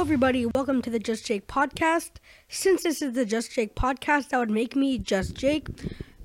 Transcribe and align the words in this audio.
everybody. 0.00 0.46
Welcome 0.46 0.82
to 0.82 0.90
the 0.90 0.98
Just 0.98 1.26
Jake 1.26 1.46
podcast. 1.46 2.12
Since 2.48 2.82
this 2.82 3.02
is 3.02 3.12
the 3.12 3.24
Just 3.24 3.52
Jake 3.52 3.76
podcast, 3.76 4.30
that 4.30 4.38
would 4.38 4.50
make 4.50 4.74
me 4.74 4.98
Just 4.98 5.34
Jake. 5.34 5.68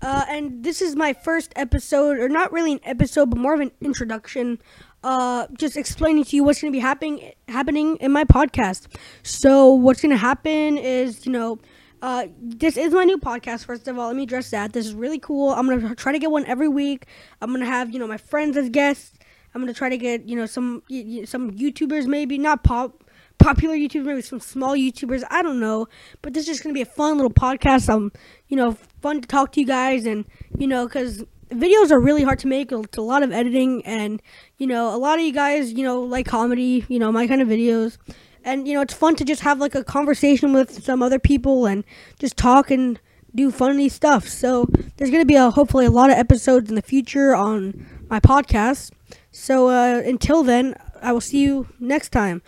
Uh, 0.00 0.24
and 0.28 0.64
this 0.64 0.80
is 0.80 0.96
my 0.96 1.12
first 1.12 1.52
episode, 1.56 2.18
or 2.18 2.28
not 2.28 2.52
really 2.52 2.72
an 2.72 2.80
episode, 2.84 3.28
but 3.28 3.38
more 3.38 3.54
of 3.54 3.60
an 3.60 3.72
introduction. 3.80 4.58
Uh, 5.02 5.46
just 5.58 5.76
explaining 5.76 6.24
to 6.24 6.36
you 6.36 6.44
what's 6.44 6.60
going 6.62 6.72
to 6.72 6.76
be 6.76 6.80
happening 6.80 7.32
happening 7.48 7.96
in 7.96 8.12
my 8.12 8.24
podcast. 8.24 8.86
So, 9.22 9.72
what's 9.72 10.00
going 10.00 10.10
to 10.10 10.16
happen 10.16 10.78
is, 10.78 11.26
you 11.26 11.32
know, 11.32 11.58
uh, 12.00 12.28
this 12.40 12.76
is 12.76 12.92
my 12.92 13.04
new 13.04 13.18
podcast. 13.18 13.66
First 13.66 13.88
of 13.88 13.98
all, 13.98 14.06
let 14.06 14.16
me 14.16 14.22
address 14.22 14.50
that. 14.50 14.72
This 14.72 14.86
is 14.86 14.94
really 14.94 15.18
cool. 15.18 15.50
I'm 15.50 15.68
gonna 15.68 15.94
try 15.94 16.12
to 16.12 16.18
get 16.18 16.30
one 16.30 16.46
every 16.46 16.68
week. 16.68 17.06
I'm 17.42 17.52
gonna 17.52 17.66
have 17.66 17.92
you 17.92 17.98
know 17.98 18.06
my 18.06 18.18
friends 18.18 18.56
as 18.56 18.68
guests. 18.68 19.18
I'm 19.54 19.60
gonna 19.60 19.74
try 19.74 19.88
to 19.88 19.98
get 19.98 20.28
you 20.28 20.36
know 20.36 20.46
some 20.46 20.82
some 21.24 21.50
YouTubers 21.50 22.06
maybe 22.06 22.38
not 22.38 22.62
pop 22.62 23.02
popular 23.38 23.74
YouTubers, 23.74 24.04
maybe 24.04 24.22
some 24.22 24.40
small 24.40 24.74
YouTubers. 24.74 25.22
I 25.30 25.42
don't 25.42 25.60
know, 25.60 25.88
but 26.22 26.34
this 26.34 26.42
is 26.42 26.46
just 26.46 26.62
gonna 26.62 26.74
be 26.74 26.82
a 26.82 26.86
fun 26.86 27.16
little 27.16 27.32
podcast. 27.32 27.88
Um, 27.88 28.12
you 28.48 28.56
know, 28.56 28.76
fun 29.00 29.20
to 29.20 29.28
talk 29.28 29.52
to 29.52 29.60
you 29.60 29.66
guys, 29.66 30.06
and 30.06 30.24
you 30.58 30.66
know, 30.66 30.86
because 30.86 31.24
videos 31.50 31.90
are 31.90 32.00
really 32.00 32.22
hard 32.22 32.38
to 32.40 32.46
make. 32.46 32.72
It's 32.72 32.98
a 32.98 33.02
lot 33.02 33.22
of 33.22 33.32
editing, 33.32 33.84
and 33.84 34.20
you 34.58 34.66
know, 34.66 34.94
a 34.94 34.98
lot 34.98 35.18
of 35.18 35.24
you 35.24 35.32
guys, 35.32 35.72
you 35.72 35.84
know, 35.84 36.00
like 36.00 36.26
comedy. 36.26 36.84
You 36.88 36.98
know, 36.98 37.12
my 37.12 37.26
kind 37.26 37.42
of 37.42 37.48
videos, 37.48 37.98
and 38.44 38.66
you 38.66 38.74
know, 38.74 38.80
it's 38.80 38.94
fun 38.94 39.16
to 39.16 39.24
just 39.24 39.42
have 39.42 39.58
like 39.58 39.74
a 39.74 39.84
conversation 39.84 40.52
with 40.52 40.82
some 40.82 41.02
other 41.02 41.18
people 41.18 41.66
and 41.66 41.84
just 42.18 42.36
talk 42.36 42.70
and 42.70 43.00
do 43.34 43.50
funny 43.50 43.88
stuff. 43.88 44.26
So 44.28 44.66
there's 44.96 45.10
gonna 45.10 45.24
be 45.24 45.36
a 45.36 45.50
hopefully 45.50 45.86
a 45.86 45.90
lot 45.90 46.10
of 46.10 46.16
episodes 46.16 46.68
in 46.68 46.74
the 46.74 46.82
future 46.82 47.34
on 47.34 47.86
my 48.08 48.18
podcast. 48.18 48.92
So 49.30 49.68
uh, 49.68 50.02
until 50.04 50.42
then, 50.42 50.74
I 51.02 51.12
will 51.12 51.20
see 51.20 51.42
you 51.42 51.68
next 51.78 52.10
time. 52.10 52.42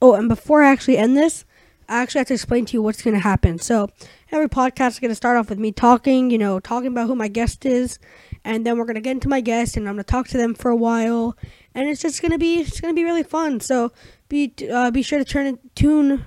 Oh, 0.00 0.14
and 0.14 0.28
before 0.28 0.62
I 0.62 0.70
actually 0.70 0.98
end 0.98 1.16
this, 1.16 1.44
I 1.88 2.02
actually 2.02 2.20
have 2.20 2.28
to 2.28 2.34
explain 2.34 2.64
to 2.66 2.72
you 2.72 2.82
what's 2.82 3.02
going 3.02 3.14
to 3.14 3.20
happen. 3.20 3.58
So 3.58 3.88
every 4.32 4.48
podcast 4.48 4.90
is 4.90 5.00
going 5.00 5.10
to 5.10 5.14
start 5.14 5.36
off 5.36 5.50
with 5.50 5.58
me 5.58 5.72
talking, 5.72 6.30
you 6.30 6.38
know, 6.38 6.60
talking 6.60 6.88
about 6.88 7.06
who 7.06 7.14
my 7.14 7.28
guest 7.28 7.66
is, 7.66 7.98
and 8.44 8.66
then 8.66 8.78
we're 8.78 8.84
going 8.84 8.94
to 8.94 9.00
get 9.00 9.12
into 9.12 9.28
my 9.28 9.40
guest, 9.40 9.76
and 9.76 9.88
I'm 9.88 9.94
going 9.94 10.04
to 10.04 10.10
talk 10.10 10.28
to 10.28 10.38
them 10.38 10.54
for 10.54 10.70
a 10.70 10.76
while, 10.76 11.36
and 11.74 11.88
it's 11.88 12.02
just 12.02 12.22
going 12.22 12.32
to 12.32 12.38
be 12.38 12.60
it's 12.60 12.80
going 12.80 12.94
to 12.94 12.98
be 12.98 13.04
really 13.04 13.22
fun. 13.22 13.60
So 13.60 13.92
be 14.28 14.54
uh, 14.70 14.90
be 14.90 15.02
sure 15.02 15.18
to 15.18 15.24
turn 15.24 15.46
it, 15.46 15.74
tune 15.74 16.24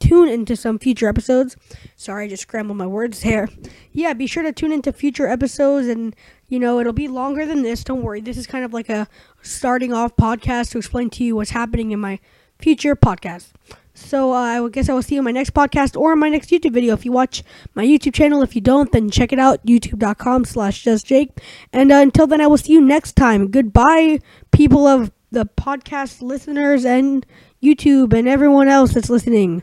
tune 0.00 0.28
into 0.28 0.56
some 0.56 0.78
future 0.78 1.08
episodes. 1.08 1.56
Sorry, 1.94 2.24
I 2.24 2.28
just 2.28 2.42
scrambled 2.42 2.78
my 2.78 2.86
words 2.86 3.22
there. 3.22 3.48
Yeah, 3.92 4.12
be 4.14 4.26
sure 4.26 4.42
to 4.42 4.52
tune 4.52 4.72
into 4.72 4.92
future 4.92 5.26
episodes 5.26 5.86
and 5.86 6.16
you 6.48 6.58
know, 6.58 6.80
it'll 6.80 6.92
be 6.92 7.06
longer 7.06 7.46
than 7.46 7.62
this. 7.62 7.84
Don't 7.84 8.02
worry. 8.02 8.20
This 8.20 8.36
is 8.36 8.46
kind 8.46 8.64
of 8.64 8.72
like 8.72 8.88
a 8.88 9.06
starting 9.40 9.92
off 9.92 10.16
podcast 10.16 10.72
to 10.72 10.78
explain 10.78 11.08
to 11.10 11.22
you 11.22 11.36
what's 11.36 11.50
happening 11.50 11.92
in 11.92 12.00
my 12.00 12.18
future 12.60 12.94
podcast. 12.96 13.48
So 13.94 14.32
uh, 14.32 14.66
I 14.66 14.68
guess 14.70 14.88
I 14.88 14.94
will 14.94 15.02
see 15.02 15.16
you 15.16 15.20
in 15.20 15.24
my 15.24 15.30
next 15.30 15.52
podcast 15.52 15.98
or 15.98 16.16
my 16.16 16.28
next 16.28 16.50
YouTube 16.50 16.72
video. 16.72 16.94
If 16.94 17.04
you 17.04 17.12
watch 17.12 17.42
my 17.74 17.84
YouTube 17.84 18.14
channel, 18.14 18.42
if 18.42 18.54
you 18.54 18.60
don't, 18.60 18.90
then 18.92 19.10
check 19.10 19.32
it 19.32 19.38
out, 19.38 19.64
youtube.com 19.66 20.44
slash 20.44 20.84
justjake. 20.84 21.30
And 21.72 21.92
uh, 21.92 21.96
until 21.96 22.26
then, 22.26 22.40
I 22.40 22.46
will 22.46 22.58
see 22.58 22.72
you 22.72 22.80
next 22.80 23.16
time. 23.16 23.50
Goodbye, 23.50 24.20
people 24.52 24.86
of 24.86 25.12
the 25.30 25.46
podcast 25.46 26.22
listeners 26.22 26.84
and 26.84 27.26
YouTube 27.62 28.12
and 28.12 28.28
everyone 28.28 28.68
else 28.68 28.94
that's 28.94 29.10
listening. 29.10 29.62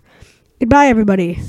Goodbye, 0.59 0.87
everybody. 0.87 1.39